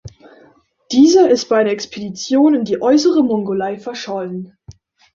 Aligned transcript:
Dieser 0.91 1.29
ist 1.29 1.47
bei 1.47 1.59
einer 1.59 1.69
Expedition 1.69 2.55
in 2.55 2.65
die 2.65 2.81
Äußere 2.81 3.23
Mongolei 3.23 3.77
verschollen. 3.77 4.57